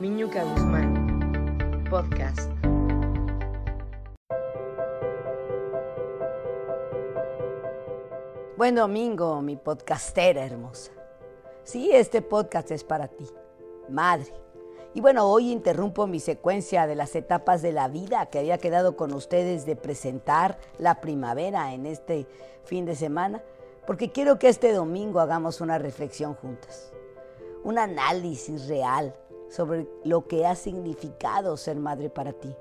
[0.00, 2.50] Miñuca Guzmán, podcast.
[8.56, 10.90] Buen domingo, mi podcastera hermosa.
[11.62, 13.28] Sí, este podcast es para ti,
[13.88, 14.32] madre.
[14.94, 18.96] Y bueno, hoy interrumpo mi secuencia de las etapas de la vida que había quedado
[18.96, 22.26] con ustedes de presentar la primavera en este
[22.64, 23.42] fin de semana,
[23.86, 26.92] porque quiero que este domingo hagamos una reflexión juntas,
[27.62, 29.14] un análisis real
[29.54, 32.54] sobre lo que ha significado ser madre para ti,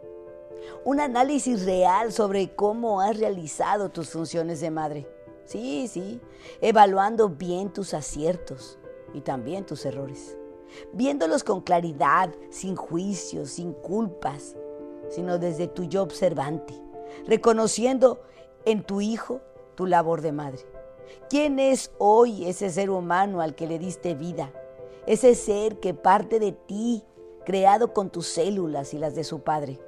[0.83, 5.07] un análisis real sobre cómo has realizado tus funciones de madre.
[5.45, 6.21] Sí, sí,
[6.61, 8.77] evaluando bien tus aciertos
[9.13, 10.37] y también tus errores
[10.93, 14.55] viéndolos con claridad, sin juicios, sin culpas,
[15.09, 16.73] sino desde tu yo observante,
[17.27, 18.21] reconociendo
[18.65, 19.41] en tu hijo
[19.75, 20.65] tu labor de madre.
[21.29, 24.51] ¿Quién es hoy ese ser humano al que le diste vida?
[25.07, 27.03] Ese ser que parte de ti,
[27.45, 29.79] creado con tus células y las de su padre.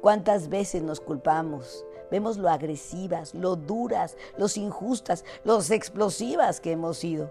[0.00, 1.84] ¿Cuántas veces nos culpamos?
[2.10, 7.30] Vemos lo agresivas, lo duras, los injustas, los explosivas que hemos sido.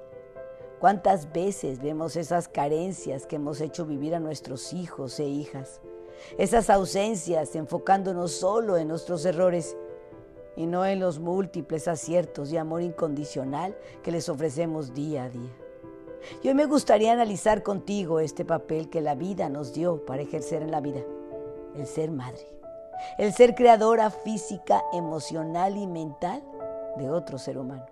[0.80, 5.82] ¿Cuántas veces vemos esas carencias que hemos hecho vivir a nuestros hijos e hijas?
[6.38, 9.76] Esas ausencias enfocándonos solo en nuestros errores
[10.56, 15.61] y no en los múltiples aciertos y amor incondicional que les ofrecemos día a día.
[16.42, 20.62] Y hoy me gustaría analizar contigo este papel que la vida nos dio para ejercer
[20.62, 21.02] en la vida,
[21.76, 22.48] el ser madre,
[23.18, 26.44] el ser creadora física, emocional y mental
[26.98, 27.86] de otro ser humano.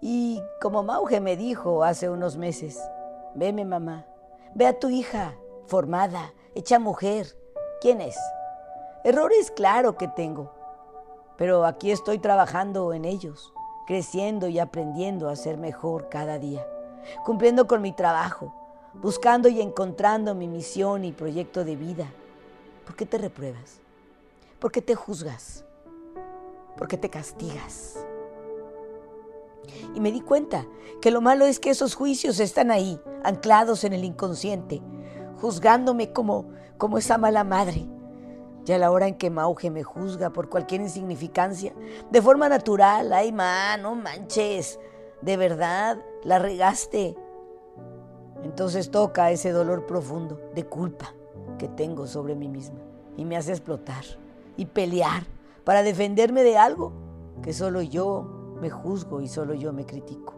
[0.00, 2.78] Y como Mauge me dijo hace unos meses,
[3.34, 4.06] veme mamá,
[4.54, 5.34] ve a tu hija,
[5.66, 7.26] formada, hecha mujer.
[7.80, 8.18] ¿Quién es?
[9.02, 10.50] Errores, claro que tengo,
[11.36, 13.52] pero aquí estoy trabajando en ellos,
[13.86, 16.66] creciendo y aprendiendo a ser mejor cada día,
[17.24, 18.54] cumpliendo con mi trabajo,
[18.94, 22.06] buscando y encontrando mi misión y proyecto de vida.
[22.84, 23.80] ¿Por qué te repruebas?
[24.58, 25.64] ¿Por qué te juzgas?
[26.76, 28.04] ¿Por qué te castigas?
[29.94, 30.66] Y me di cuenta
[31.00, 34.82] que lo malo es que esos juicios están ahí, anclados en el inconsciente,
[35.40, 36.46] juzgándome como,
[36.78, 37.86] como esa mala madre.
[38.64, 41.74] Ya a la hora en que Mauge me juzga por cualquier insignificancia,
[42.10, 44.80] de forma natural, ay, ma, no manches,
[45.20, 47.16] de verdad, la regaste.
[48.42, 51.14] Entonces toca ese dolor profundo de culpa
[51.58, 52.80] que tengo sobre mí misma
[53.16, 54.04] y me hace explotar
[54.56, 55.24] y pelear
[55.64, 56.92] para defenderme de algo
[57.42, 60.34] que solo yo me juzgo y solo yo me critico.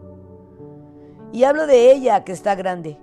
[1.31, 2.97] Y hablo de ella que está grande,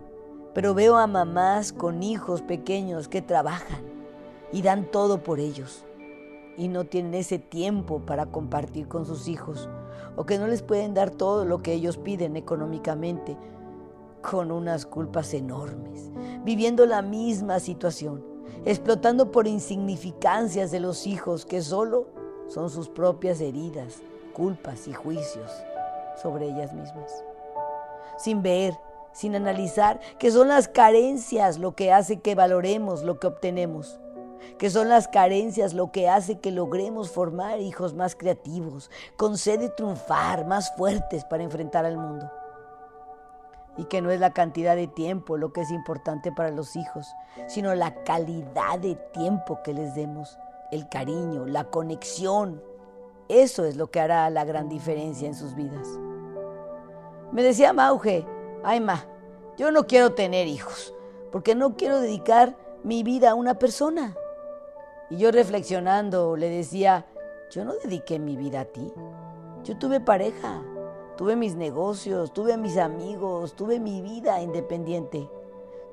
[0.55, 3.83] pero veo a mamás con hijos pequeños que trabajan
[4.53, 5.85] y dan todo por ellos
[6.57, 9.69] y no tienen ese tiempo para compartir con sus hijos
[10.17, 13.37] o que no les pueden dar todo lo que ellos piden económicamente
[14.23, 16.11] con unas culpas enormes,
[16.45, 18.25] viviendo la misma situación,
[18.65, 22.07] explotando por insignificancias de los hijos que solo
[22.49, 24.03] son sus propias heridas
[24.33, 25.51] culpas y juicios
[26.21, 27.25] sobre ellas mismas.
[28.19, 28.75] Sin ver,
[29.13, 33.99] sin analizar que son las carencias lo que hace que valoremos lo que obtenemos,
[34.59, 39.61] que son las carencias lo que hace que logremos formar hijos más creativos, con sed
[39.61, 42.31] de triunfar, más fuertes para enfrentar al mundo.
[43.77, 47.07] Y que no es la cantidad de tiempo lo que es importante para los hijos,
[47.49, 50.39] sino la calidad de tiempo que les demos,
[50.71, 52.63] el cariño, la conexión,
[53.29, 55.89] eso es lo que hará la gran diferencia en sus vidas.
[57.33, 58.27] Me decía Mauge,
[58.63, 59.07] ay ma,
[59.57, 60.95] yo no quiero tener hijos,
[61.33, 64.15] porque no quiero dedicar mi vida a una persona.
[65.15, 67.07] Y yo reflexionando le decía,
[67.49, 68.93] yo no dediqué mi vida a ti.
[69.63, 70.61] Yo tuve pareja,
[71.17, 75.31] tuve mis negocios, tuve mis amigos, tuve mi vida independiente.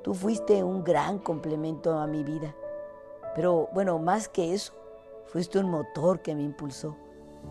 [0.02, 2.56] Tú fuiste un gran complemento a mi vida.
[3.36, 4.74] Pero bueno, más que eso,
[5.28, 6.98] fuiste un motor que me impulsó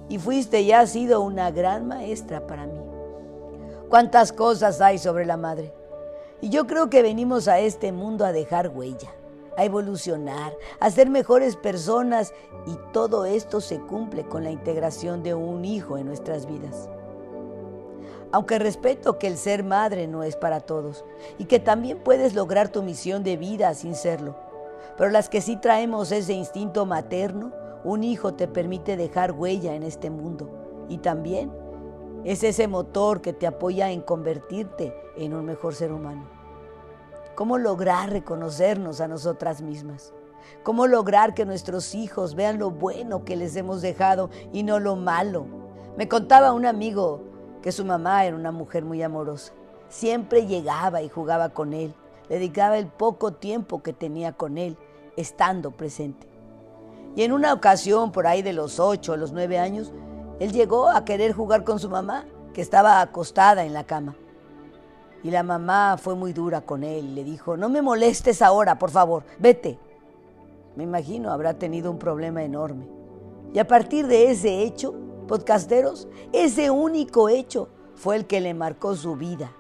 [0.09, 2.81] y fuiste y has sido una gran maestra para mí.
[3.89, 5.73] ¿Cuántas cosas hay sobre la madre?
[6.41, 9.13] Y yo creo que venimos a este mundo a dejar huella,
[9.61, 12.33] a evolucionar, a ser mejores personas
[12.67, 16.89] y todo esto se cumple con la integración de un hijo en nuestras vidas.
[18.33, 21.05] Aunque respeto que el ser madre no es para todos
[21.37, 24.35] y que también puedes lograr tu misión de vida sin serlo,
[24.97, 27.53] pero las que sí traemos ese instinto materno,
[27.85, 31.53] un hijo te permite dejar huella en este mundo y también
[32.25, 36.40] es ese motor que te apoya en convertirte en un mejor ser humano.
[37.41, 40.13] ¿Cómo lograr reconocernos a nosotras mismas?
[40.63, 44.95] ¿Cómo lograr que nuestros hijos vean lo bueno que les hemos dejado y no lo
[44.95, 45.47] malo?
[45.97, 47.23] Me contaba un amigo
[47.63, 49.55] que su mamá era una mujer muy amorosa.
[49.89, 51.95] Siempre llegaba y jugaba con él,
[52.29, 54.77] dedicaba el poco tiempo que tenía con él,
[55.17, 56.29] estando presente.
[57.17, 59.95] Y en una ocasión, por ahí de los ocho o los nueve años,
[60.41, 64.15] él llegó a querer jugar con su mamá, que estaba acostada en la cama.
[65.23, 68.91] Y la mamá fue muy dura con él, le dijo, no me molestes ahora, por
[68.91, 69.79] favor, vete.
[70.77, 72.89] Me imagino habrá tenido un problema enorme.
[73.53, 74.95] Y a partir de ese hecho,
[75.27, 79.53] podcasteros, ese único hecho fue el que le marcó su vida.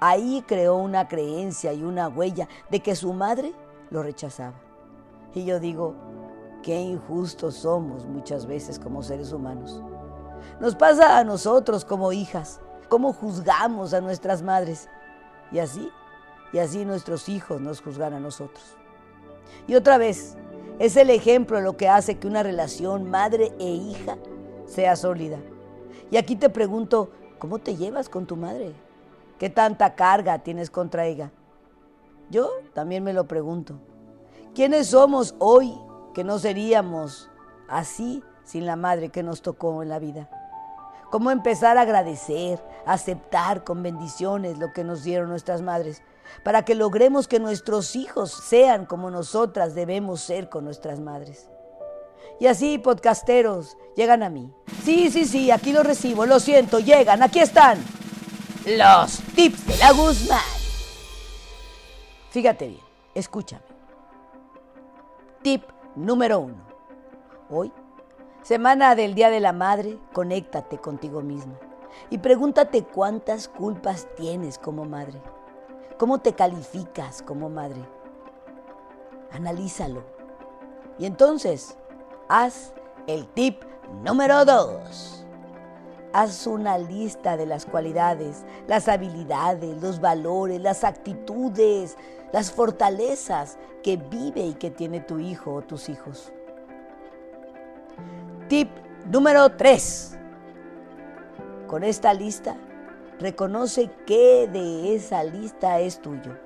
[0.00, 3.52] Ahí creó una creencia y una huella de que su madre
[3.90, 4.54] lo rechazaba.
[5.34, 5.94] Y yo digo,
[6.62, 9.82] qué injustos somos muchas veces como seres humanos.
[10.60, 14.88] Nos pasa a nosotros como hijas, cómo juzgamos a nuestras madres.
[15.52, 15.90] Y así,
[16.52, 18.76] y así nuestros hijos nos juzgan a nosotros.
[19.66, 20.36] Y otra vez,
[20.78, 24.16] es el ejemplo lo que hace que una relación madre e hija
[24.66, 25.38] sea sólida.
[26.10, 28.72] Y aquí te pregunto, ¿cómo te llevas con tu madre?
[29.38, 31.30] ¿Qué tanta carga tienes contra ella?
[32.30, 33.74] Yo también me lo pregunto.
[34.54, 35.74] ¿Quiénes somos hoy
[36.14, 37.30] que no seríamos
[37.68, 40.28] así sin la madre que nos tocó en la vida?
[41.10, 46.02] ¿Cómo empezar a agradecer, a aceptar con bendiciones lo que nos dieron nuestras madres?
[46.44, 51.48] Para que logremos que nuestros hijos sean como nosotras debemos ser con nuestras madres.
[52.40, 54.52] Y así, podcasteros, llegan a mí.
[54.84, 57.78] Sí, sí, sí, aquí los recibo, lo siento, llegan, aquí están.
[58.66, 60.40] Los tips de la Guzmán.
[62.30, 62.84] Fíjate bien,
[63.14, 63.62] escúchame.
[65.42, 65.64] Tip
[65.96, 66.68] número uno.
[67.48, 67.72] Hoy,
[68.42, 71.58] semana del Día de la Madre, conéctate contigo misma
[72.10, 75.20] y pregúntate cuántas culpas tienes como madre.
[75.98, 77.82] ¿Cómo te calificas como madre?
[79.32, 80.04] Analízalo.
[80.98, 81.76] Y entonces,
[82.28, 82.72] haz
[83.06, 83.62] el tip
[84.04, 85.26] número dos.
[86.12, 91.96] Haz una lista de las cualidades, las habilidades, los valores, las actitudes,
[92.32, 96.32] las fortalezas que vive y que tiene tu hijo o tus hijos.
[98.48, 98.68] Tip
[99.10, 100.18] número 3.
[101.66, 102.56] Con esta lista,
[103.18, 106.38] reconoce qué de esa lista es tuyo.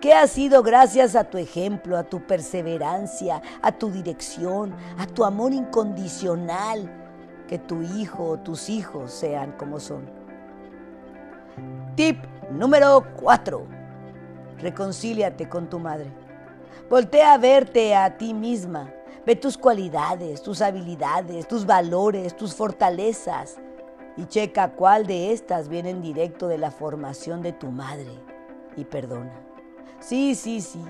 [0.00, 5.24] ¿Qué ha sido gracias a tu ejemplo, a tu perseverancia, a tu dirección, a tu
[5.24, 7.00] amor incondicional?
[7.50, 10.08] que tu hijo o tus hijos sean como son.
[11.96, 12.16] Tip
[12.52, 13.66] número 4.
[14.58, 16.12] Reconcíliate con tu madre.
[16.88, 18.88] Voltea a verte a ti misma.
[19.26, 23.58] Ve tus cualidades, tus habilidades, tus valores, tus fortalezas
[24.16, 28.12] y checa cuál de estas vienen directo de la formación de tu madre
[28.76, 29.32] y perdona.
[30.00, 30.82] Sí, sí, sí.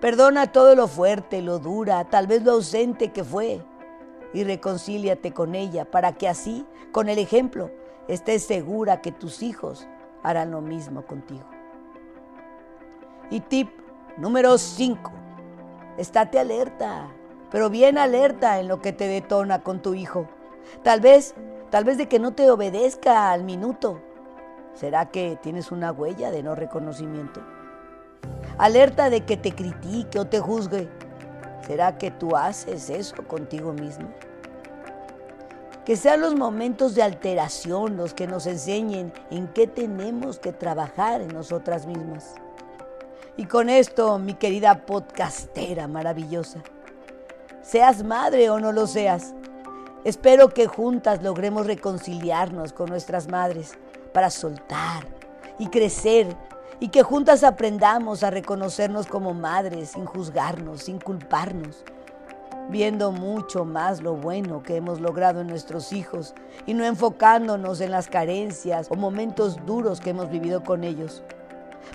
[0.00, 3.62] Perdona todo lo fuerte, lo dura, tal vez lo ausente que fue
[4.34, 7.70] y reconcíliate con ella para que así, con el ejemplo,
[8.08, 9.86] estés segura que tus hijos
[10.22, 11.46] harán lo mismo contigo.
[13.30, 13.70] Y tip
[14.18, 15.10] número 5.
[15.96, 17.08] Estate alerta,
[17.50, 20.28] pero bien alerta en lo que te detona con tu hijo.
[20.82, 21.34] Tal vez,
[21.70, 24.00] tal vez de que no te obedezca al minuto.
[24.74, 27.40] ¿Será que tienes una huella de no reconocimiento?
[28.58, 30.88] Alerta de que te critique o te juzgue.
[31.66, 34.08] ¿Será que tú haces eso contigo mismo?
[35.84, 41.20] Que sean los momentos de alteración los que nos enseñen en qué tenemos que trabajar
[41.20, 42.34] en nosotras mismas.
[43.36, 46.60] Y con esto, mi querida podcastera maravillosa,
[47.66, 49.34] seas madre o no lo seas,
[50.04, 53.76] espero que juntas logremos reconciliarnos con nuestras madres
[54.12, 55.04] para soltar
[55.58, 56.28] y crecer
[56.78, 61.82] y que juntas aprendamos a reconocernos como madres sin juzgarnos, sin culparnos,
[62.70, 66.34] viendo mucho más lo bueno que hemos logrado en nuestros hijos
[66.66, 71.24] y no enfocándonos en las carencias o momentos duros que hemos vivido con ellos,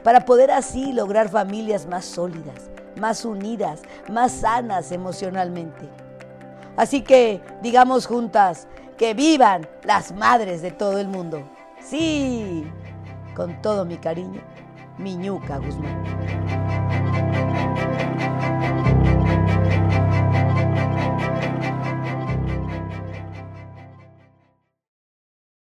[0.04, 5.90] para poder así lograr familias más sólidas, más unidas, más sanas emocionalmente.
[6.78, 8.68] Así que digamos juntas,
[8.98, 11.42] que vivan las madres de todo el mundo.
[11.80, 12.64] Sí,
[13.36, 14.42] con todo mi cariño.
[14.98, 16.61] Miñuca Guzmán.